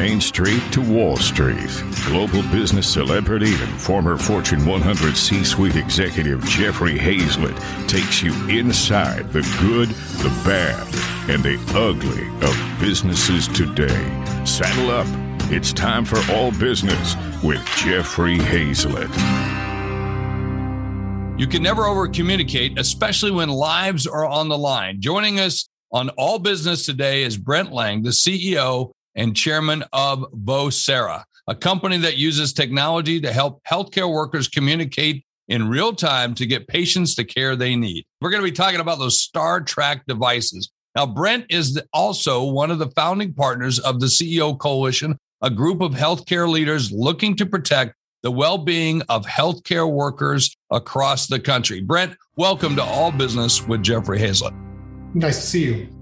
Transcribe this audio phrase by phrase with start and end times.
[0.00, 6.40] Main Street to Wall Street, global business celebrity and former Fortune 100 C suite executive
[6.44, 7.58] Jeffrey Hayzlett
[7.88, 9.88] takes you inside the good,
[10.22, 10.86] the bad,
[11.28, 14.44] and the ugly of businesses today.
[14.46, 15.08] Saddle up.
[15.50, 19.10] It's time for All Business with Jeffrey Hayzlett.
[21.40, 25.00] You can never over communicate, especially when lives are on the line.
[25.00, 31.24] Joining us on All Business today is Brent Lang, the CEO and chairman of Vocera,
[31.48, 36.68] a company that uses technology to help healthcare workers communicate in real time to get
[36.68, 38.04] patients the care they need.
[38.20, 40.70] We're going to be talking about those Star Trek devices.
[40.94, 45.80] Now, Brent is also one of the founding partners of the CEO Coalition, a group
[45.80, 51.80] of healthcare leaders looking to protect the well being of healthcare workers across the country.
[51.80, 54.54] Brent, welcome to All Business with Jeffrey Hayzlett.
[55.14, 55.97] Nice to see you.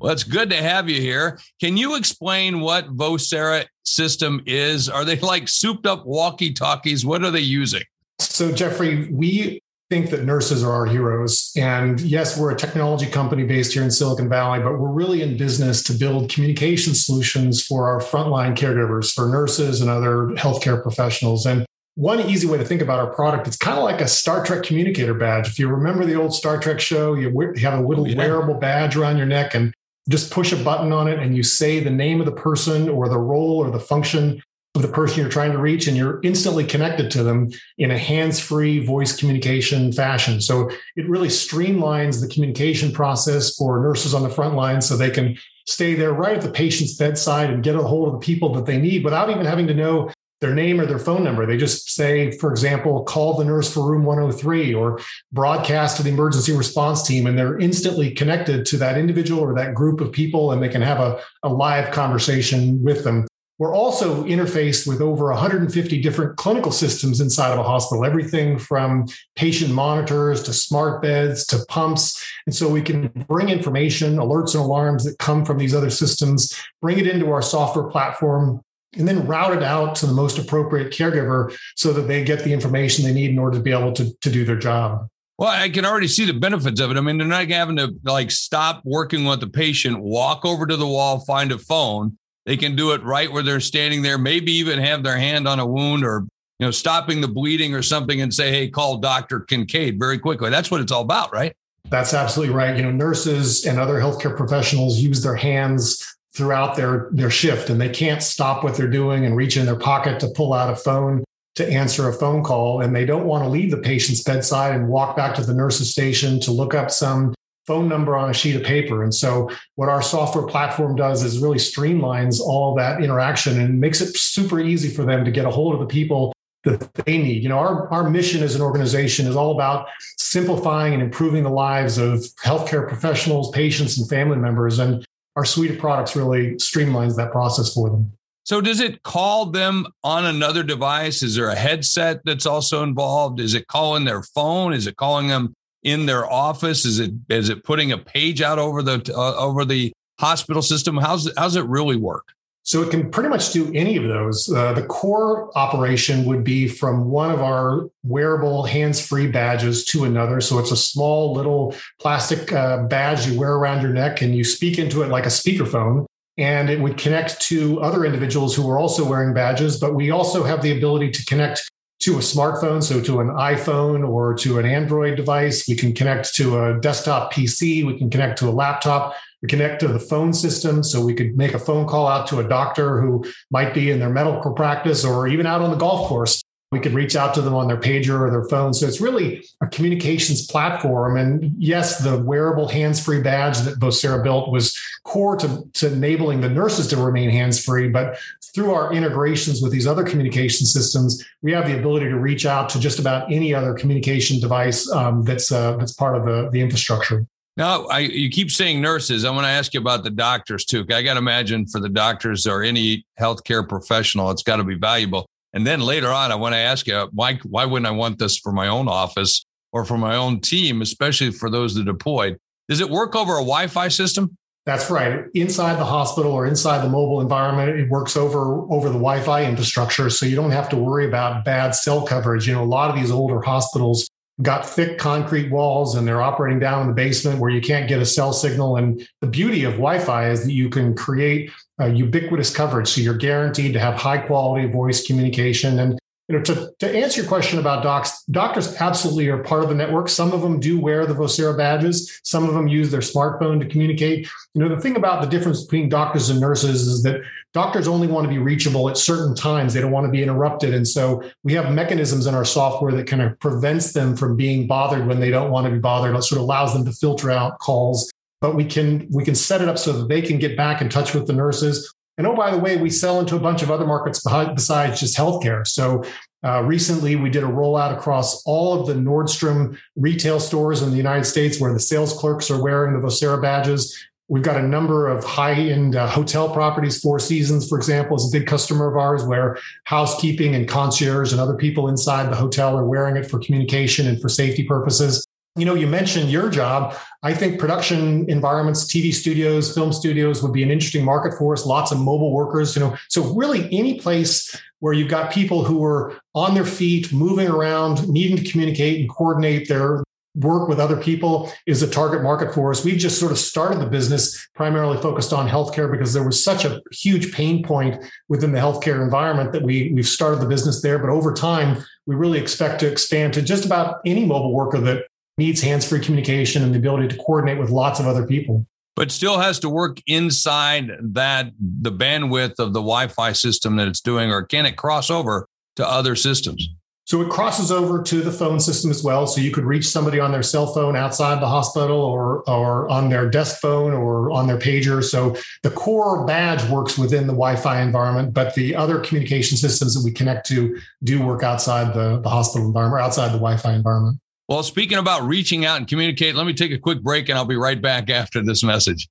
[0.00, 1.38] Well, it's good to have you here.
[1.60, 4.88] Can you explain what Vocera system is?
[4.88, 7.04] Are they like souped up walkie talkies?
[7.04, 7.82] What are they using?
[8.18, 11.52] So, Jeffrey, we think that nurses are our heroes.
[11.54, 15.36] And yes, we're a technology company based here in Silicon Valley, but we're really in
[15.36, 21.44] business to build communication solutions for our frontline caregivers, for nurses and other healthcare professionals.
[21.44, 24.44] And one easy way to think about our product, it's kind of like a Star
[24.44, 25.48] Trek communicator badge.
[25.48, 27.26] If you remember the old Star Trek show, you
[27.58, 28.16] have a little oh, yeah.
[28.16, 29.74] wearable badge around your neck and
[30.08, 33.08] just push a button on it and you say the name of the person or
[33.08, 34.42] the role or the function
[34.76, 37.98] of the person you're trying to reach and you're instantly connected to them in a
[37.98, 40.40] hands-free voice communication fashion.
[40.40, 45.10] So it really streamlines the communication process for nurses on the front line so they
[45.10, 48.52] can stay there right at the patient's bedside and get a hold of the people
[48.54, 50.08] that they need without even having to know
[50.40, 51.46] their name or their phone number.
[51.46, 55.00] They just say, for example, call the nurse for room 103 or
[55.32, 59.74] broadcast to the emergency response team, and they're instantly connected to that individual or that
[59.74, 63.26] group of people, and they can have a, a live conversation with them.
[63.58, 69.04] We're also interfaced with over 150 different clinical systems inside of a hospital, everything from
[69.36, 72.26] patient monitors to smart beds to pumps.
[72.46, 76.58] And so we can bring information, alerts, and alarms that come from these other systems,
[76.80, 78.62] bring it into our software platform,
[78.96, 82.52] and then route it out to the most appropriate caregiver so that they get the
[82.52, 85.06] information they need in order to be able to, to do their job.
[85.38, 86.96] Well, I can already see the benefits of it.
[86.96, 90.76] I mean, they're not having to like stop working with the patient, walk over to
[90.76, 92.18] the wall, find a phone.
[92.44, 95.58] They can do it right where they're standing there, maybe even have their hand on
[95.58, 96.26] a wound or
[96.60, 99.40] you know, stopping the bleeding or something and say, hey, call Dr.
[99.40, 100.50] Kincaid very quickly.
[100.50, 101.56] That's what it's all about, right?
[101.88, 102.76] That's absolutely right.
[102.76, 106.04] You know, nurses and other healthcare professionals use their hands
[106.34, 109.78] throughout their their shift and they can't stop what they're doing and reach in their
[109.78, 111.24] pocket to pull out a phone
[111.56, 114.88] to answer a phone call and they don't want to leave the patient's bedside and
[114.88, 117.34] walk back to the nurse's station to look up some
[117.66, 121.38] phone number on a sheet of paper and so what our software platform does is
[121.38, 125.50] really streamlines all that interaction and makes it super easy for them to get a
[125.50, 126.32] hold of the people
[126.64, 127.42] that they need.
[127.42, 131.50] You know, our, our mission as an organization is all about simplifying and improving the
[131.50, 134.78] lives of healthcare professionals, patients, and family members.
[134.78, 135.04] And
[135.40, 138.12] our suite of products really streamlines that process for them.
[138.44, 141.22] So does it call them on another device?
[141.22, 143.40] Is there a headset that's also involved?
[143.40, 144.74] Is it calling their phone?
[144.74, 146.84] Is it calling them in their office?
[146.84, 150.98] Is it is it putting a page out over the uh, over the hospital system?
[150.98, 152.34] How's how's it really work?
[152.70, 154.48] So it can pretty much do any of those.
[154.48, 160.40] Uh, the core operation would be from one of our wearable hands-free badges to another.
[160.40, 164.44] So it's a small little plastic uh, badge you wear around your neck, and you
[164.44, 166.06] speak into it like a speakerphone.
[166.38, 169.80] And it would connect to other individuals who are also wearing badges.
[169.80, 171.68] But we also have the ability to connect
[172.02, 175.66] to a smartphone, so to an iPhone or to an Android device.
[175.66, 177.84] We can connect to a desktop PC.
[177.84, 179.16] We can connect to a laptop.
[179.42, 180.82] We connect to the phone system.
[180.82, 183.98] So we could make a phone call out to a doctor who might be in
[183.98, 186.42] their medical practice or even out on the golf course.
[186.72, 188.72] We could reach out to them on their pager or their phone.
[188.72, 191.16] So it's really a communications platform.
[191.16, 196.42] And yes, the wearable hands free badge that Vocera built was core to, to enabling
[196.42, 197.88] the nurses to remain hands free.
[197.88, 198.20] But
[198.54, 202.68] through our integrations with these other communication systems, we have the ability to reach out
[202.68, 206.60] to just about any other communication device um, that's, uh, that's part of the, the
[206.60, 207.26] infrastructure.
[207.60, 209.26] Now, I, you keep saying nurses.
[209.26, 210.80] I want to ask you about the doctors too.
[210.90, 214.76] I got to imagine for the doctors or any healthcare professional, it's got to be
[214.76, 215.26] valuable.
[215.52, 218.38] And then later on, I want to ask you why why wouldn't I want this
[218.38, 222.38] for my own office or for my own team, especially for those that deployed?
[222.70, 224.34] Does it work over a Wi-Fi system?
[224.64, 225.24] That's right.
[225.34, 230.08] Inside the hospital or inside the mobile environment, it works over over the Wi-Fi infrastructure,
[230.08, 232.48] so you don't have to worry about bad cell coverage.
[232.48, 234.08] You know, a lot of these older hospitals
[234.42, 238.00] got thick concrete walls and they're operating down in the basement where you can't get
[238.00, 238.76] a cell signal.
[238.76, 242.88] And the beauty of Wi Fi is that you can create ubiquitous coverage.
[242.88, 245.78] So you're guaranteed to have high quality voice communication.
[245.78, 245.99] And
[246.30, 249.74] you know, to, to answer your question about docs, doctors absolutely are part of the
[249.74, 250.08] network.
[250.08, 252.20] Some of them do wear the Vocera badges.
[252.22, 254.30] Some of them use their smartphone to communicate.
[254.54, 257.22] You know, the thing about the difference between doctors and nurses is that
[257.52, 259.74] doctors only want to be reachable at certain times.
[259.74, 260.72] They don't want to be interrupted.
[260.72, 264.68] And so we have mechanisms in our software that kind of prevents them from being
[264.68, 266.14] bothered when they don't want to be bothered.
[266.14, 268.08] It sort of allows them to filter out calls.
[268.40, 270.88] But we can we can set it up so that they can get back in
[270.88, 273.70] touch with the nurses and oh, by the way, we sell into a bunch of
[273.70, 275.66] other markets besides just healthcare.
[275.66, 276.04] So
[276.44, 280.98] uh, recently, we did a rollout across all of the Nordstrom retail stores in the
[280.98, 283.98] United States where the sales clerks are wearing the Vocera badges.
[284.28, 287.00] We've got a number of high end uh, hotel properties.
[287.00, 291.40] Four Seasons, for example, is a big customer of ours where housekeeping and concierge and
[291.40, 295.26] other people inside the hotel are wearing it for communication and for safety purposes
[295.60, 296.96] you know, you mentioned your job.
[297.22, 301.66] I think production environments, TV studios, film studios would be an interesting market for us.
[301.66, 302.96] Lots of mobile workers, you know.
[303.08, 308.08] So really any place where you've got people who are on their feet, moving around,
[308.08, 310.02] needing to communicate and coordinate their
[310.36, 312.84] work with other people is a target market for us.
[312.84, 316.64] We've just sort of started the business primarily focused on healthcare because there was such
[316.64, 320.98] a huge pain point within the healthcare environment that we we've started the business there.
[320.98, 325.04] But over time, we really expect to expand to just about any mobile worker that
[325.40, 328.66] needs hands-free communication and the ability to coordinate with lots of other people.
[328.94, 334.00] But still has to work inside that the bandwidth of the wi-fi system that it's
[334.00, 336.68] doing or can it cross over to other systems?
[337.06, 339.26] So it crosses over to the phone system as well.
[339.26, 343.08] So you could reach somebody on their cell phone outside the hospital or or on
[343.08, 345.02] their desk phone or on their pager.
[345.02, 345.34] So
[345.64, 350.12] the core badge works within the wi-fi environment but the other communication systems that we
[350.12, 354.20] connect to do work outside the, the hospital environment or outside the wi-fi environment
[354.50, 357.44] well, speaking about reaching out and communicate, let me take a quick break and I'll
[357.44, 359.08] be right back after this message.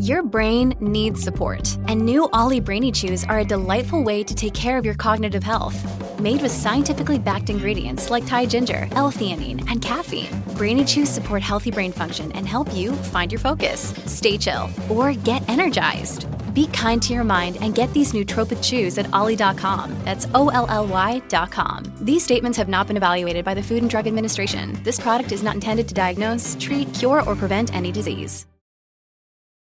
[0.00, 4.54] Your brain needs support, and new Olly Brainy Chews are a delightful way to take
[4.54, 5.76] care of your cognitive health.
[6.20, 11.72] Made with scientifically backed ingredients like Thai ginger, L-theanine, and caffeine, Brainy Chews support healthy
[11.72, 16.26] brain function and help you find your focus, stay chill, or get energized.
[16.58, 19.96] Be kind to your mind and get these nootropic chews at olly.com.
[20.04, 21.84] That's O L L Y.com.
[22.00, 24.76] These statements have not been evaluated by the Food and Drug Administration.
[24.82, 28.44] This product is not intended to diagnose, treat, cure, or prevent any disease.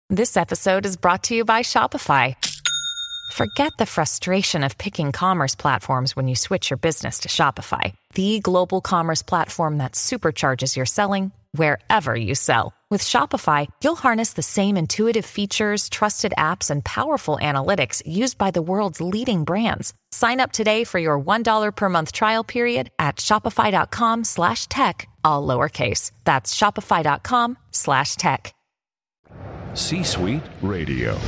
[0.08, 2.36] This episode is brought to you by Shopify.
[3.32, 8.38] Forget the frustration of picking commerce platforms when you switch your business to Shopify, the
[8.38, 12.72] global commerce platform that supercharges your selling wherever you sell.
[12.90, 18.52] With Shopify, you'll harness the same intuitive features, trusted apps, and powerful analytics used by
[18.52, 19.94] the world's leading brands.
[20.12, 25.44] Sign up today for your $1 per month trial period at shopify.com slash tech, all
[25.44, 26.12] lowercase.
[26.22, 28.54] That's shopify.com slash tech.
[29.74, 31.18] C-Suite Radio.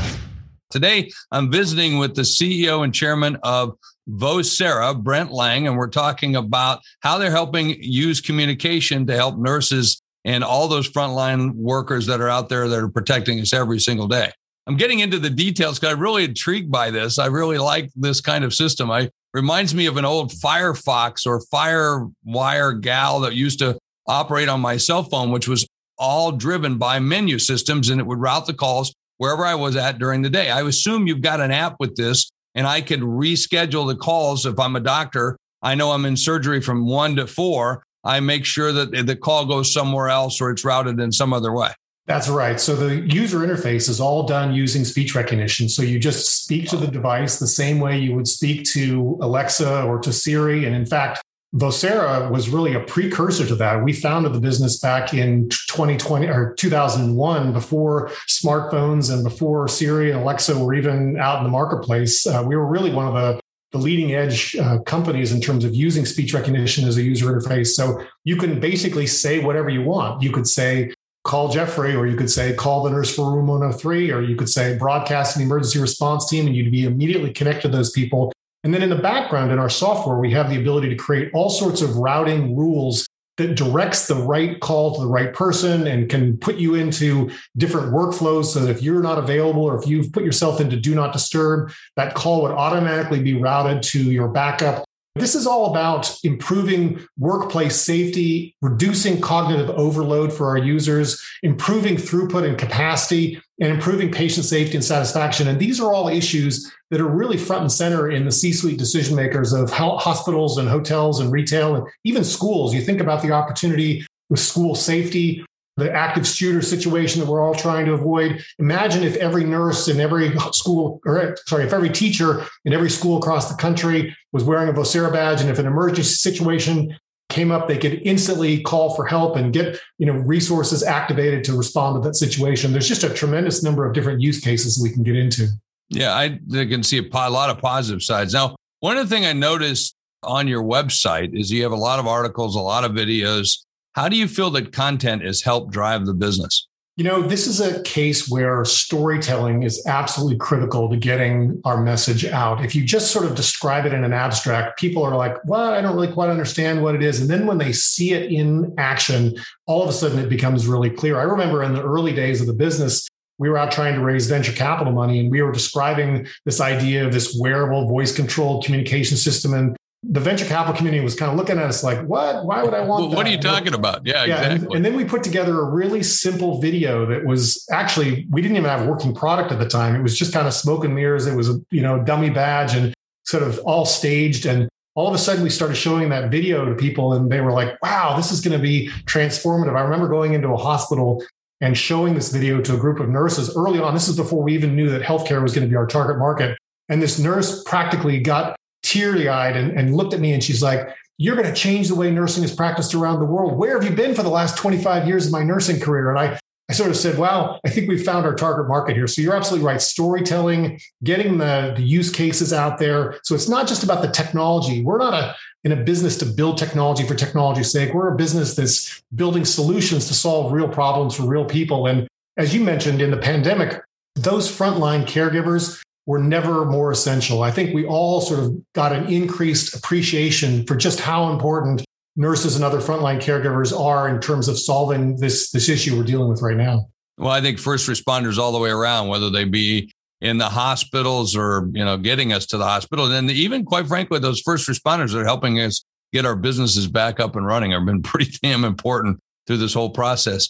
[0.71, 3.77] Today, I'm visiting with the CEO and chairman of
[4.09, 10.01] Vocera, Brent Lang, and we're talking about how they're helping use communication to help nurses
[10.27, 14.09] and all those frontline workers that are out there that are protecting us every single
[14.09, 14.31] day.
[14.67, 17.19] I'm getting into the details because I'm really intrigued by this.
[17.19, 18.91] I really like this kind of system.
[18.91, 23.79] I reminds me of an old Firefox or Firewire gal that used to
[24.09, 28.21] operate on my cell phone, which was all driven by menu systems and it would
[28.21, 30.51] route the calls wherever I was at during the day.
[30.51, 34.59] I assume you've got an app with this and I could reschedule the calls if
[34.59, 35.37] I'm a doctor.
[35.63, 37.85] I know I'm in surgery from one to four.
[38.07, 41.53] I make sure that the call goes somewhere else or it's routed in some other
[41.53, 41.71] way.
[42.07, 42.61] That's right.
[42.61, 45.69] So the user interface is all done using speech recognition.
[45.69, 49.83] So you just speak to the device the same way you would speak to Alexa
[49.83, 50.67] or to Siri.
[50.67, 51.21] And in fact,
[51.57, 53.83] Vocera was really a precursor to that.
[53.83, 60.21] We founded the business back in 2020 or 2001 before smartphones and before Siri and
[60.21, 62.25] Alexa were even out in the marketplace.
[62.27, 63.41] Uh, we were really one of the
[63.77, 67.69] the leading edge uh, companies in terms of using speech recognition as a user interface.
[67.69, 70.23] So you can basically say whatever you want.
[70.23, 70.93] You could say,
[71.25, 74.49] call Jeffrey, or you could say, call the nurse for room 103, or you could
[74.49, 78.33] say, broadcast an emergency response team, and you'd be immediately connected to those people.
[78.65, 81.51] And then in the background in our software, we have the ability to create all
[81.51, 83.07] sorts of routing rules
[83.37, 87.93] that directs the right call to the right person and can put you into different
[87.93, 91.13] workflows so that if you're not available or if you've put yourself into do not
[91.13, 94.85] disturb, that call would automatically be routed to your backup.
[95.17, 102.47] This is all about improving workplace safety, reducing cognitive overload for our users, improving throughput
[102.47, 105.49] and capacity, and improving patient safety and satisfaction.
[105.49, 108.79] And these are all issues that are really front and center in the C suite
[108.79, 112.75] decision makers of hospitals and hotels and retail and even schools.
[112.75, 115.43] You think about the opportunity with school safety,
[115.77, 118.43] the active shooter situation that we're all trying to avoid.
[118.59, 123.19] Imagine if every nurse in every school, or sorry, if every teacher in every school
[123.19, 126.97] across the country was wearing a Vocera badge, and if an emergency situation
[127.29, 131.57] came up, they could instantly call for help and get you know resources activated to
[131.57, 132.73] respond to that situation.
[132.73, 135.49] There's just a tremendous number of different use cases we can get into.
[135.89, 138.33] Yeah, I can see a lot of positive sides.
[138.33, 141.99] Now, one of the things I noticed on your website is you have a lot
[141.99, 143.66] of articles, a lot of videos
[143.97, 146.69] how do you feel that content has helped drive the business?
[146.99, 152.25] You know, this is a case where storytelling is absolutely critical to getting our message
[152.27, 152.63] out.
[152.65, 155.81] If you just sort of describe it in an abstract, people are like, well, I
[155.81, 157.21] don't really quite understand what it is.
[157.21, 159.35] And then when they see it in action,
[159.67, 161.19] all of a sudden it becomes really clear.
[161.19, 163.07] I remember in the early days of the business,
[163.39, 167.07] we were out trying to raise venture capital money and we were describing this idea
[167.07, 169.77] of this wearable voice controlled communication system and
[170.09, 172.45] the venture capital community was kind of looking at us like, what?
[172.45, 174.07] Why would I want well, What are you talking about?
[174.07, 174.37] Yeah, yeah.
[174.37, 174.67] Exactly.
[174.67, 178.57] And, and, then we put together a really simple video that was actually, we didn't
[178.57, 179.97] even have a working product at the time.
[179.97, 181.27] It was just kind of smoke and mirrors.
[181.27, 182.95] It was a, you know, dummy badge and
[183.25, 184.47] sort of all staged.
[184.47, 187.53] And all of a sudden we started showing that video to people and they were
[187.53, 189.77] like, wow, this is going to be transformative.
[189.77, 191.25] I remember going into a hospital
[191.61, 193.95] and showing this video to a group of nurses early on.
[193.95, 196.57] This is before we even knew that healthcare was going to be our target market.
[196.89, 198.57] And this nurse practically got
[198.97, 200.89] teary eyed and, and looked at me and she's like,
[201.19, 203.57] You're going to change the way nursing is practiced around the world.
[203.57, 206.11] Where have you been for the last 25 years of my nursing career?
[206.11, 206.39] And I,
[206.69, 209.07] I sort of said, Wow, I think we've found our target market here.
[209.07, 209.81] So you're absolutely right.
[209.81, 213.19] Storytelling, getting the, the use cases out there.
[213.23, 214.83] So it's not just about the technology.
[214.83, 217.93] We're not a, in a business to build technology for technology's sake.
[217.93, 221.87] We're a business that's building solutions to solve real problems for real people.
[221.87, 223.83] And as you mentioned in the pandemic,
[224.15, 227.43] those frontline caregivers, were never more essential.
[227.43, 231.85] I think we all sort of got an increased appreciation for just how important
[232.17, 236.29] nurses and other frontline caregivers are in terms of solving this this issue we're dealing
[236.29, 236.89] with right now.
[237.19, 241.37] Well, I think first responders all the way around, whether they be in the hospitals
[241.37, 245.13] or you know getting us to the hospital, and even quite frankly, those first responders
[245.13, 248.65] that are helping us get our businesses back up and running have been pretty damn
[248.65, 250.49] important through this whole process.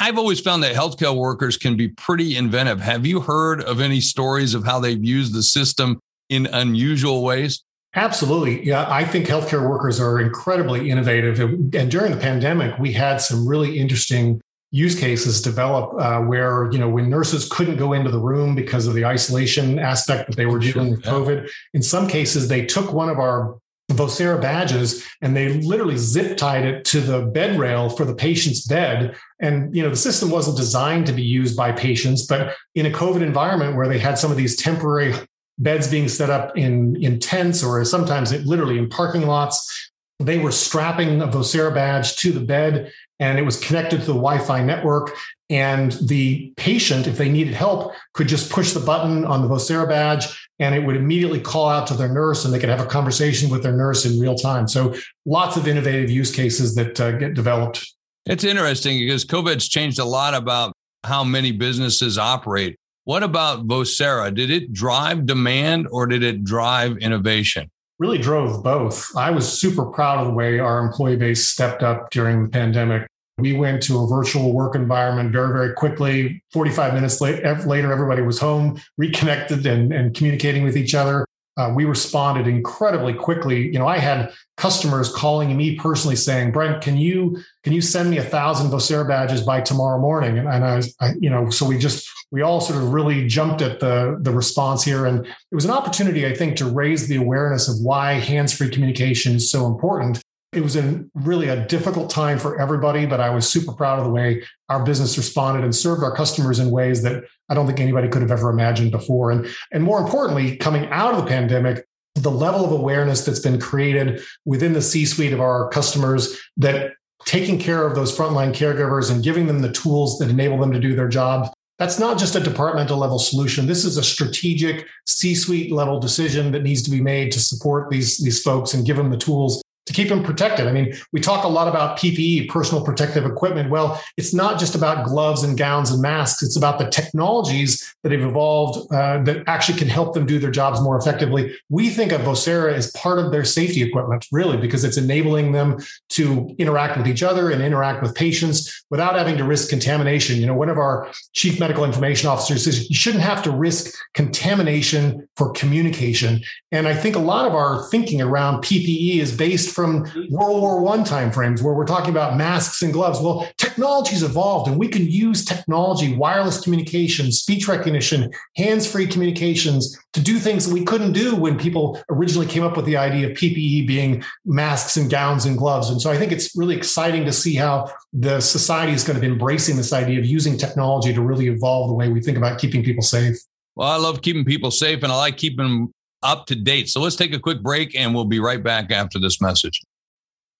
[0.00, 2.80] I've always found that healthcare workers can be pretty inventive.
[2.80, 7.62] Have you heard of any stories of how they've used the system in unusual ways?
[7.96, 8.66] Absolutely.
[8.66, 11.38] Yeah, I think healthcare workers are incredibly innovative.
[11.38, 14.40] And during the pandemic, we had some really interesting
[14.72, 18.88] use cases develop uh, where, you know, when nurses couldn't go into the room because
[18.88, 22.92] of the isolation aspect that they were dealing with COVID, in some cases, they took
[22.92, 23.56] one of our
[23.94, 28.66] Vocera badges and they literally zip tied it to the bed rail for the patient's
[28.66, 29.16] bed.
[29.40, 32.90] And, you know, the system wasn't designed to be used by patients, but in a
[32.90, 35.14] COVID environment where they had some of these temporary
[35.58, 40.38] beds being set up in, in tents or sometimes it, literally in parking lots, they
[40.38, 42.92] were strapping a Vocera badge to the bed
[43.24, 45.12] and it was connected to the Wi-Fi network.
[45.48, 49.88] And the patient, if they needed help, could just push the button on the Vocera
[49.88, 50.26] badge
[50.58, 53.50] and it would immediately call out to their nurse and they could have a conversation
[53.50, 54.68] with their nurse in real time.
[54.68, 57.86] So lots of innovative use cases that uh, get developed.
[58.26, 60.72] It's interesting because COVID's changed a lot about
[61.04, 62.76] how many businesses operate.
[63.04, 64.34] What about Vocera?
[64.34, 67.70] Did it drive demand or did it drive innovation?
[67.98, 69.14] Really drove both.
[69.16, 73.06] I was super proud of the way our employee base stepped up during the pandemic.
[73.38, 76.42] We went to a virtual work environment very, very quickly.
[76.52, 81.26] 45 minutes later, everybody was home, reconnected and, and communicating with each other.
[81.56, 83.68] Uh, we responded incredibly quickly.
[83.68, 88.10] You know, I had customers calling me personally saying, "Brent, can you can you send
[88.10, 91.50] me a thousand Vocera badges by tomorrow morning?" And, and I was, I, you know,
[91.50, 95.24] so we just we all sort of really jumped at the the response here, and
[95.24, 99.36] it was an opportunity, I think, to raise the awareness of why hands free communication
[99.36, 100.23] is so important
[100.56, 104.04] it was in really a difficult time for everybody, but I was super proud of
[104.04, 107.80] the way our business responded and served our customers in ways that I don't think
[107.80, 109.30] anybody could have ever imagined before.
[109.30, 113.60] And, and more importantly, coming out of the pandemic, the level of awareness that's been
[113.60, 116.92] created within the C suite of our customers that
[117.26, 120.78] taking care of those frontline caregivers and giving them the tools that enable them to
[120.78, 123.66] do their job that's not just a departmental level solution.
[123.66, 127.90] This is a strategic C suite level decision that needs to be made to support
[127.90, 130.66] these, these folks and give them the tools to keep them protected.
[130.66, 133.70] I mean, we talk a lot about PPE, personal protective equipment.
[133.70, 136.42] Well, it's not just about gloves and gowns and masks.
[136.42, 140.50] It's about the technologies that have evolved uh, that actually can help them do their
[140.50, 141.54] jobs more effectively.
[141.68, 145.78] We think of Vocera as part of their safety equipment, really, because it's enabling them
[146.10, 150.38] to interact with each other and interact with patients without having to risk contamination.
[150.40, 153.94] You know, one of our chief medical information officers says you shouldn't have to risk
[154.14, 156.42] contamination for communication.
[156.72, 160.80] And I think a lot of our thinking around PPE is based from World War
[160.80, 163.20] One timeframes where we're talking about masks and gloves.
[163.20, 170.20] Well, technology's evolved and we can use technology, wireless communication, speech recognition, hands-free communications to
[170.20, 173.36] do things that we couldn't do when people originally came up with the idea of
[173.36, 175.90] PPE being masks and gowns and gloves.
[175.90, 179.20] And so I think it's really exciting to see how the society is going to
[179.20, 182.58] be embracing this idea of using technology to really evolve the way we think about
[182.58, 183.36] keeping people safe.
[183.74, 185.92] Well, I love keeping people safe and I like keeping
[186.24, 186.88] up to date.
[186.88, 189.80] So let's take a quick break and we'll be right back after this message.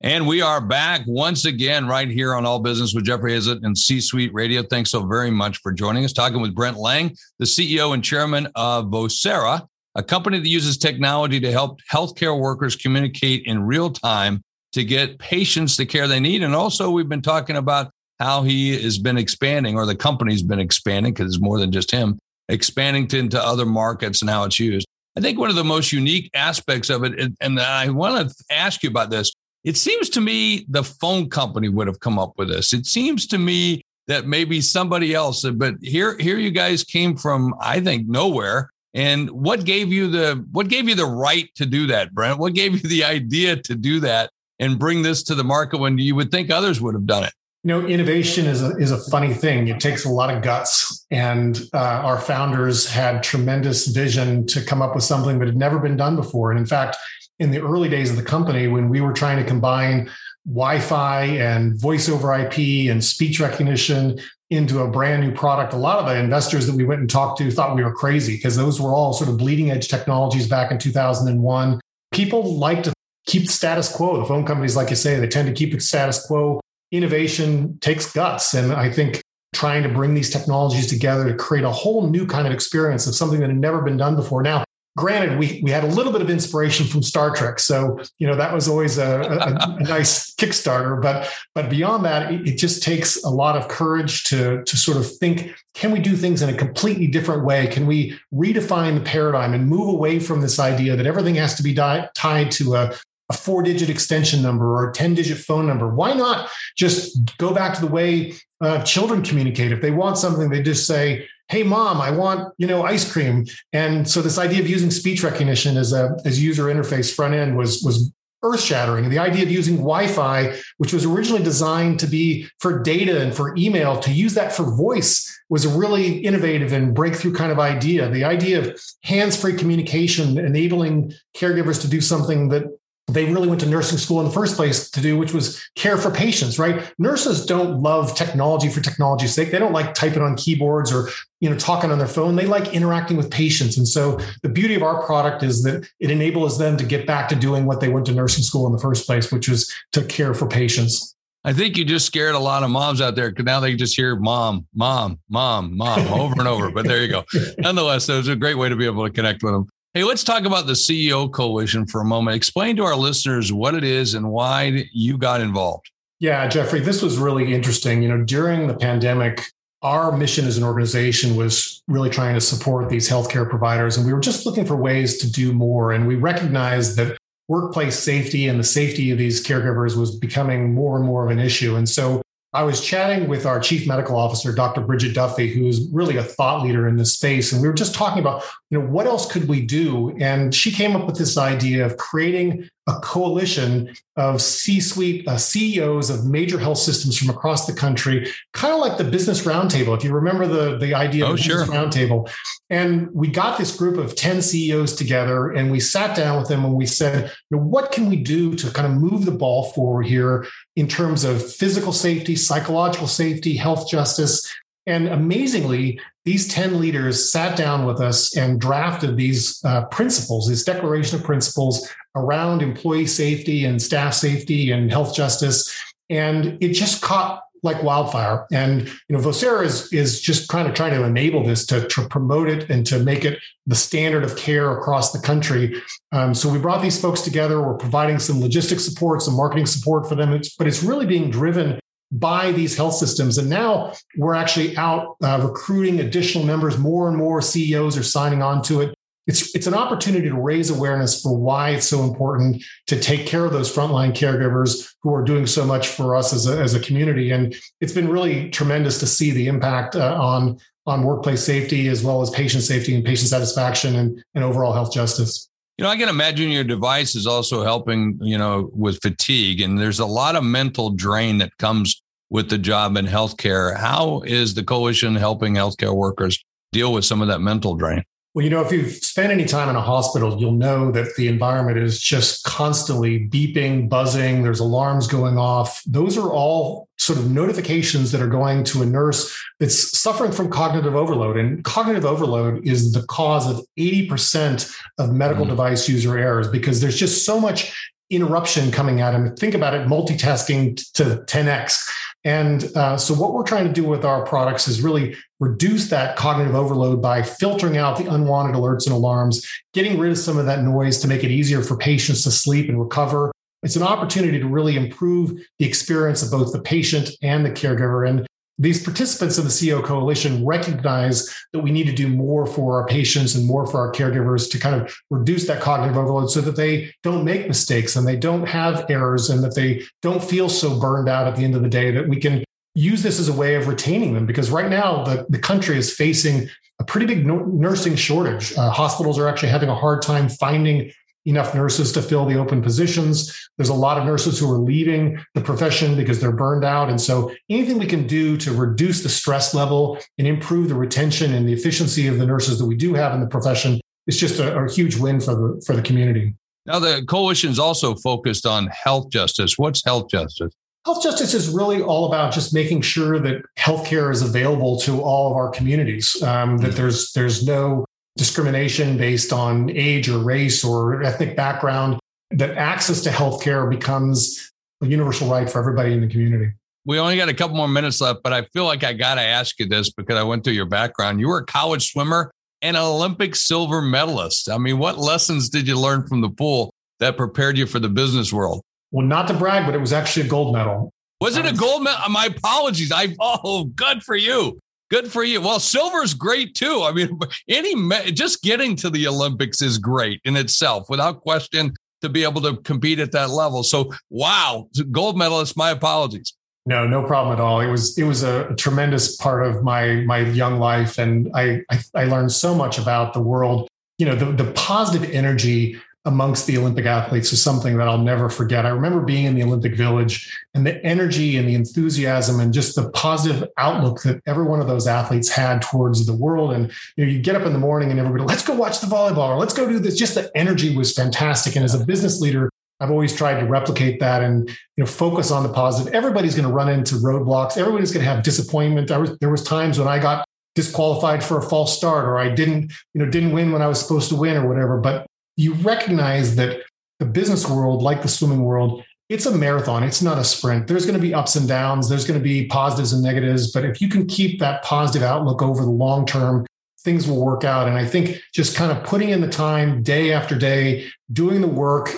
[0.00, 3.76] And we are back once again right here on All Business with Jeffrey Hayzlett and
[3.76, 4.62] C Suite Radio.
[4.62, 6.12] Thanks so very much for joining us.
[6.12, 11.40] Talking with Brent Lang, the CEO and chairman of Vocera, a company that uses technology
[11.40, 14.40] to help healthcare workers communicate in real time
[14.70, 16.44] to get patients the care they need.
[16.44, 17.90] And also, we've been talking about
[18.20, 21.90] how he has been expanding, or the company's been expanding, because it's more than just
[21.90, 24.86] him, expanding to, into other markets and how it's used.
[25.16, 28.84] I think one of the most unique aspects of it, and I want to ask
[28.84, 29.32] you about this.
[29.64, 32.72] It seems to me the phone company would have come up with this.
[32.72, 37.54] It seems to me that maybe somebody else, but here, here you guys came from,
[37.60, 38.70] I think, nowhere.
[38.94, 42.38] And what gave you the what gave you the right to do that, Brent?
[42.38, 45.98] What gave you the idea to do that and bring this to the market when
[45.98, 47.32] you would think others would have done it?
[47.64, 49.68] You know, innovation is a, is a funny thing.
[49.68, 51.04] It takes a lot of guts.
[51.10, 55.78] And uh, our founders had tremendous vision to come up with something that had never
[55.78, 56.50] been done before.
[56.50, 56.96] And in fact,
[57.38, 60.10] in the early days of the company, when we were trying to combine
[60.46, 64.18] Wi Fi and voice over IP and speech recognition
[64.50, 67.38] into a brand new product, a lot of the investors that we went and talked
[67.38, 70.70] to thought we were crazy because those were all sort of bleeding edge technologies back
[70.70, 71.80] in 2001.
[72.12, 72.92] People like to
[73.26, 74.18] keep the status quo.
[74.18, 78.12] The phone companies, like you say, they tend to keep it status quo innovation takes
[78.12, 78.54] guts.
[78.54, 79.20] And I think
[79.54, 83.14] trying to bring these technologies together to create a whole new kind of experience of
[83.14, 84.42] something that had never been done before.
[84.42, 84.64] Now,
[84.98, 87.58] granted, we, we had a little bit of inspiration from Star Trek.
[87.58, 91.00] So, you know, that was always a, a, a nice Kickstarter.
[91.00, 94.98] But but beyond that, it, it just takes a lot of courage to, to sort
[94.98, 97.68] of think, can we do things in a completely different way?
[97.68, 101.62] Can we redefine the paradigm and move away from this idea that everything has to
[101.62, 102.92] be di- tied to a,
[103.30, 105.88] a four digit extension number or a 10 digit phone number.
[105.88, 109.70] Why not just go back to the way uh, children communicate?
[109.70, 113.46] If they want something, they just say, Hey mom, I want, you know, ice cream.
[113.72, 117.56] And so this idea of using speech recognition as a as user interface front end
[117.56, 119.08] was was earth shattering.
[119.08, 123.56] The idea of using Wi-Fi, which was originally designed to be for data and for
[123.56, 128.08] email, to use that for voice was a really innovative and breakthrough kind of idea.
[128.10, 132.77] The idea of hands-free communication, enabling caregivers to do something that
[133.08, 135.96] they really went to nursing school in the first place to do, which was care
[135.96, 136.92] for patients, right?
[136.98, 139.50] Nurses don't love technology for technology's sake.
[139.50, 141.08] They don't like typing on keyboards or,
[141.40, 142.36] you know, talking on their phone.
[142.36, 143.78] They like interacting with patients.
[143.78, 147.28] And so the beauty of our product is that it enables them to get back
[147.30, 150.04] to doing what they went to nursing school in the first place, which was to
[150.04, 151.14] care for patients.
[151.44, 153.96] I think you just scared a lot of moms out there because now they just
[153.96, 156.70] hear mom, mom, mom, mom over and over.
[156.70, 157.24] But there you go.
[157.58, 159.68] Nonetheless, it was a great way to be able to connect with them.
[159.98, 162.36] Hey, let's talk about the CEO Coalition for a moment.
[162.36, 165.90] Explain to our listeners what it is and why you got involved.
[166.20, 168.00] Yeah, Jeffrey, this was really interesting.
[168.04, 169.50] You know, during the pandemic,
[169.82, 174.12] our mission as an organization was really trying to support these healthcare providers, and we
[174.12, 175.90] were just looking for ways to do more.
[175.90, 180.96] And we recognized that workplace safety and the safety of these caregivers was becoming more
[180.96, 181.74] and more of an issue.
[181.74, 182.22] And so
[182.54, 184.80] I was chatting with our chief medical officer, Dr.
[184.80, 187.52] Bridget Duffy, who is really a thought leader in this space.
[187.52, 190.16] And we were just talking about, you know, what else could we do?
[190.18, 196.08] And she came up with this idea of creating a coalition of C-suite uh, CEOs
[196.08, 199.94] of major health systems from across the country, kind of like the business roundtable.
[199.94, 201.58] If you remember the, the idea of oh, the sure.
[201.60, 202.30] business roundtable.
[202.70, 206.64] And we got this group of 10 CEOs together and we sat down with them
[206.64, 209.64] and we said, you know, what can we do to kind of move the ball
[209.72, 210.46] forward here
[210.78, 214.48] in terms of physical safety, psychological safety, health justice,
[214.86, 220.62] and amazingly, these 10 leaders sat down with us and drafted these uh, principles, this
[220.62, 225.68] declaration of principles around employee safety and staff safety and health justice.
[226.10, 228.46] And it just caught like wildfire.
[228.52, 232.08] And you know, Vocera is is just kind of trying to enable this to, to
[232.08, 235.80] promote it and to make it the standard of care across the country.
[236.12, 237.60] Um, so we brought these folks together.
[237.60, 241.30] We're providing some logistic support, some marketing support for them, it's, but it's really being
[241.30, 241.78] driven
[242.10, 243.38] by these health systems.
[243.38, 246.78] And now we're actually out uh, recruiting additional members.
[246.78, 248.94] More and more CEOs are signing on to it.
[249.28, 253.44] It's, it's an opportunity to raise awareness for why it's so important to take care
[253.44, 256.80] of those frontline caregivers who are doing so much for us as a, as a
[256.80, 257.30] community.
[257.30, 262.02] And it's been really tremendous to see the impact uh, on, on workplace safety as
[262.02, 265.48] well as patient safety and patient satisfaction and, and overall health justice.
[265.76, 269.60] You know, I can imagine your device is also helping, you know, with fatigue.
[269.60, 273.76] And there's a lot of mental drain that comes with the job in healthcare.
[273.76, 278.02] How is the coalition helping healthcare workers deal with some of that mental drain?
[278.34, 281.28] Well, you know, if you've spent any time in a hospital, you'll know that the
[281.28, 285.82] environment is just constantly beeping, buzzing, there's alarms going off.
[285.86, 290.50] Those are all sort of notifications that are going to a nurse that's suffering from
[290.50, 291.36] cognitive overload.
[291.38, 295.48] And cognitive overload is the cause of 80% of medical mm.
[295.48, 297.72] device user errors because there's just so much
[298.10, 299.34] interruption coming at them.
[299.36, 301.88] Think about it multitasking to 10x.
[302.28, 306.14] And uh, so, what we're trying to do with our products is really reduce that
[306.16, 310.44] cognitive overload by filtering out the unwanted alerts and alarms, getting rid of some of
[310.44, 313.32] that noise to make it easier for patients to sleep and recover.
[313.62, 318.06] It's an opportunity to really improve the experience of both the patient and the caregiver.
[318.06, 318.26] And
[318.58, 322.86] these participants in the CEO coalition recognize that we need to do more for our
[322.86, 326.56] patients and more for our caregivers to kind of reduce that cognitive overload so that
[326.56, 330.78] they don't make mistakes and they don't have errors and that they don't feel so
[330.80, 332.44] burned out at the end of the day that we can
[332.74, 335.94] use this as a way of retaining them because right now the, the country is
[335.94, 336.48] facing
[336.80, 338.56] a pretty big nursing shortage.
[338.56, 340.92] Uh, hospitals are actually having a hard time finding
[341.28, 343.36] enough nurses to fill the open positions.
[343.58, 346.88] There's a lot of nurses who are leaving the profession because they're burned out.
[346.88, 351.34] And so anything we can do to reduce the stress level and improve the retention
[351.34, 354.40] and the efficiency of the nurses that we do have in the profession is just
[354.40, 356.34] a, a huge win for the for the community.
[356.66, 359.58] Now the coalition is also focused on health justice.
[359.58, 360.52] What's health justice?
[360.86, 365.30] Health justice is really all about just making sure that healthcare is available to all
[365.30, 366.22] of our communities.
[366.22, 366.76] Um, that mm-hmm.
[366.76, 367.84] there's there's no
[368.18, 371.98] discrimination based on age or race or ethnic background,
[372.32, 374.52] that access to healthcare becomes
[374.82, 376.52] a universal right for everybody in the community.
[376.84, 379.22] We only got a couple more minutes left, but I feel like I got to
[379.22, 381.20] ask you this because I went through your background.
[381.20, 384.50] You were a college swimmer and an Olympic silver medalist.
[384.50, 387.88] I mean, what lessons did you learn from the pool that prepared you for the
[387.88, 388.62] business world?
[388.90, 390.90] Well, not to brag, but it was actually a gold medal.
[391.20, 392.08] Was it a um, gold medal?
[392.08, 392.90] My apologies.
[392.90, 394.58] I oh, good for you.
[394.90, 395.40] Good for you.
[395.40, 396.82] Well, silver's great too.
[396.82, 401.74] I mean, any just getting to the Olympics is great in itself, without question.
[402.02, 405.56] To be able to compete at that level, so wow, gold medalist.
[405.56, 406.32] My apologies.
[406.64, 407.60] No, no problem at all.
[407.60, 411.80] It was it was a, tremendous part of my my young life, and I, I
[411.94, 413.66] I learned so much about the world.
[413.96, 418.30] You know, the the positive energy amongst the Olympic athletes is something that I'll never
[418.30, 418.64] forget.
[418.64, 422.76] I remember being in the Olympic Village and the energy and the enthusiasm and just
[422.76, 426.52] the positive outlook that every one of those athletes had towards the world.
[426.52, 428.86] And you know, you get up in the morning and everybody, let's go watch the
[428.86, 429.96] volleyball or let's go do this.
[429.96, 431.56] Just the energy was fantastic.
[431.56, 432.48] And as a business leader,
[432.80, 435.92] I've always tried to replicate that and you know focus on the positive.
[435.92, 437.58] Everybody's going to run into roadblocks.
[437.58, 438.90] Everybody's going to have disappointment.
[438.90, 442.72] Was, there was times when I got disqualified for a false start or I didn't
[442.94, 444.78] you know didn't win when I was supposed to win or whatever.
[444.78, 445.06] But
[445.38, 446.62] you recognize that
[446.98, 449.84] the business world, like the swimming world, it's a marathon.
[449.84, 450.66] It's not a sprint.
[450.66, 451.88] There's going to be ups and downs.
[451.88, 453.52] There's going to be positives and negatives.
[453.52, 456.44] But if you can keep that positive outlook over the long term,
[456.80, 457.68] things will work out.
[457.68, 461.48] And I think just kind of putting in the time day after day, doing the
[461.48, 461.90] work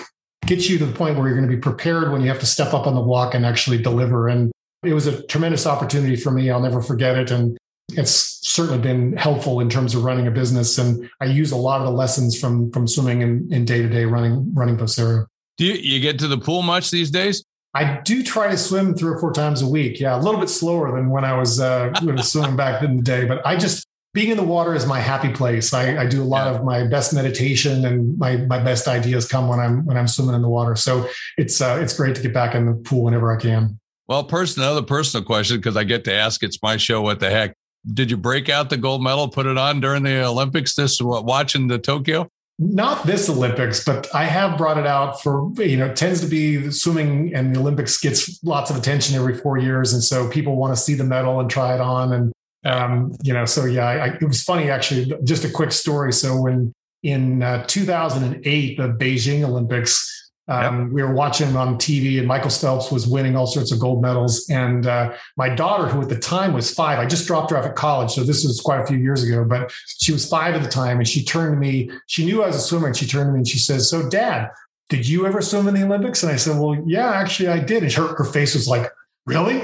[0.45, 2.45] gets you to the point where you're going to be prepared when you have to
[2.45, 4.27] step up on the block and actually deliver.
[4.27, 4.51] And
[4.83, 6.49] it was a tremendous opportunity for me.
[6.51, 7.31] I'll never forget it.
[7.31, 7.57] And
[7.97, 10.77] it's certainly been helpful in terms of running a business.
[10.77, 14.05] And I use a lot of the lessons from from swimming in day to day
[14.05, 15.25] running running Vocera.
[15.57, 17.43] Do you, you get to the pool much these days?
[17.73, 19.99] I do try to swim three or four times a week.
[19.99, 23.25] Yeah, a little bit slower than when I was uh, swimming back in the day.
[23.25, 25.73] But I just being in the water is my happy place.
[25.73, 26.59] I, I do a lot yeah.
[26.59, 30.35] of my best meditation and my my best ideas come when I'm when I'm swimming
[30.35, 30.75] in the water.
[30.75, 33.79] So it's uh, it's great to get back in the pool whenever I can.
[34.07, 36.43] Well, person, another personal question because I get to ask.
[36.43, 37.01] It's my show.
[37.01, 37.55] What the heck?
[37.85, 40.75] Did you break out the gold medal, put it on during the Olympics?
[40.75, 42.29] This watching the Tokyo?
[42.63, 46.69] not this Olympics, but I have brought it out for, you know, tends to be
[46.69, 49.93] swimming and the Olympics gets lots of attention every four years.
[49.93, 52.13] And so people want to see the medal and try it on.
[52.13, 52.31] And,
[52.63, 56.13] um, you know, so yeah, I, it was funny actually, just a quick story.
[56.13, 60.91] So when in uh, 2008, the Beijing Olympics, um, yep.
[60.91, 64.49] We were watching on TV, and Michael Phelps was winning all sorts of gold medals.
[64.49, 67.65] And uh, my daughter, who at the time was five, I just dropped her off
[67.65, 69.45] at college, so this was quite a few years ago.
[69.45, 71.91] But she was five at the time, and she turned to me.
[72.07, 74.09] She knew I was a swimmer, and she turned to me and she says, "So,
[74.09, 74.49] Dad,
[74.89, 77.83] did you ever swim in the Olympics?" And I said, "Well, yeah, actually, I did."
[77.83, 78.91] And her, her face was like,
[79.27, 79.63] "Really?"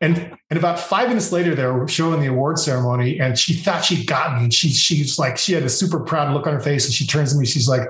[0.00, 3.84] And and about five minutes later, they were showing the award ceremony, and she thought
[3.84, 4.44] she got me.
[4.44, 7.06] And she she's like, she had a super proud look on her face, and she
[7.06, 7.88] turns to me, she's like,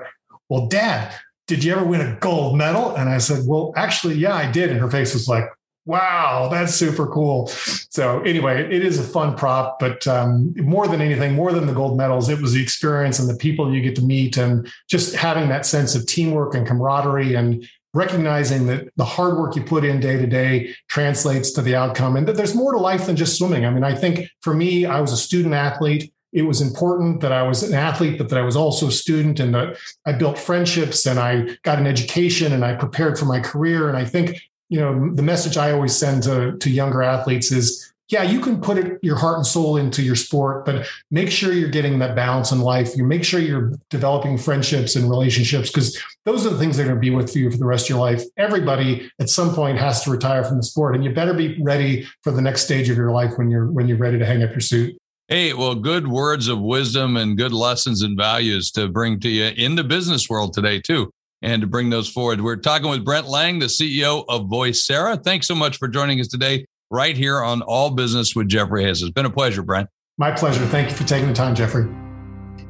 [0.48, 1.14] "Well, Dad,
[1.46, 2.94] did you ever win a gold medal?
[2.96, 4.70] And I said, well, actually, yeah, I did.
[4.70, 5.44] And her face was like,
[5.85, 7.46] wow, that's super cool.
[7.46, 11.72] So anyway, it is a fun prop, but um, more than anything, more than the
[11.72, 15.14] gold medals, it was the experience and the people you get to meet and just
[15.14, 19.85] having that sense of teamwork and camaraderie and recognizing that the hard work you put
[19.85, 23.16] in day to day translates to the outcome and that there's more to life than
[23.16, 23.64] just swimming.
[23.64, 27.33] I mean, I think for me, I was a student athlete it was important that
[27.33, 30.38] I was an athlete, but that I was also a student and that I built
[30.38, 33.88] friendships and I got an education and I prepared for my career.
[33.88, 37.90] And I think, you know, the message I always send to, to younger athletes is,
[38.11, 41.55] yeah, you can put it, your heart and soul into your sport, but make sure
[41.55, 42.94] you're getting that balance in life.
[42.99, 46.88] You make sure you're developing friendships and relationships because those are the things that are
[46.88, 48.22] going to be with you for the rest of your life.
[48.37, 52.07] Everybody at some point has to retire from the sport, and you better be ready
[52.22, 54.51] for the next stage of your life when you're when you're ready to hang up
[54.51, 54.96] your suit.
[55.28, 59.46] Hey, well, good words of wisdom and good lessons and values to bring to you
[59.56, 61.10] in the business world today, too,
[61.42, 62.40] and to bring those forward.
[62.40, 65.20] We're talking with Brent Lang, the CEO of Vocera.
[65.20, 69.02] Thanks so much for joining us today, right here on All Business with Jeffrey Hayes.
[69.02, 69.88] It's been a pleasure, Brent.
[70.16, 70.64] My pleasure.
[70.66, 71.92] Thank you for taking the time, Jeffrey.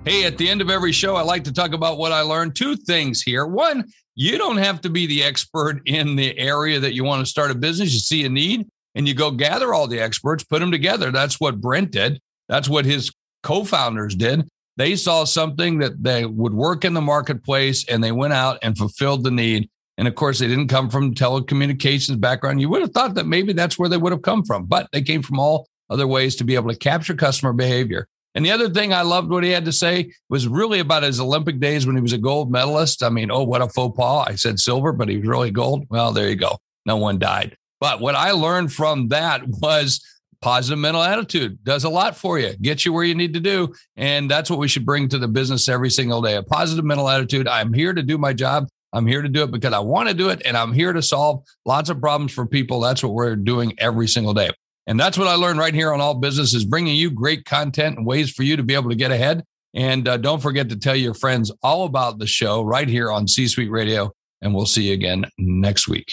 [0.07, 2.57] Hey, at the end of every show, I like to talk about what I learned.
[2.57, 3.45] Two things here.
[3.45, 7.31] One, you don't have to be the expert in the area that you want to
[7.31, 7.93] start a business.
[7.93, 11.13] You see a need and you go gather all the experts, put them together.
[11.13, 12.19] That's what Brent did.
[12.49, 13.11] That's what his
[13.43, 14.49] co founders did.
[14.77, 18.77] They saw something that they would work in the marketplace and they went out and
[18.77, 19.71] fulfilled the need.
[19.99, 22.61] And of course, they didn't come from telecommunications background.
[22.61, 25.01] You would have thought that maybe that's where they would have come from, but they
[25.01, 28.07] came from all other ways to be able to capture customer behavior.
[28.35, 31.19] And the other thing I loved what he had to say was really about his
[31.19, 33.03] Olympic days when he was a gold medalist.
[33.03, 34.27] I mean, oh, what a faux pas.
[34.29, 35.87] I said silver, but he was really gold.
[35.89, 36.59] Well, there you go.
[36.85, 37.57] No one died.
[37.81, 40.05] But what I learned from that was
[40.41, 43.75] positive mental attitude does a lot for you, gets you where you need to do.
[43.97, 47.09] And that's what we should bring to the business every single day a positive mental
[47.09, 47.49] attitude.
[47.49, 48.69] I'm here to do my job.
[48.93, 50.43] I'm here to do it because I want to do it.
[50.45, 52.81] And I'm here to solve lots of problems for people.
[52.81, 54.51] That's what we're doing every single day.
[54.87, 57.99] And that's what I learned right here on All Business is bringing you great content
[57.99, 59.45] and ways for you to be able to get ahead.
[59.75, 63.29] And uh, don't forget to tell your friends all about the show right here on
[63.29, 64.13] C Suite Radio.
[64.41, 66.13] And we'll see you again next week.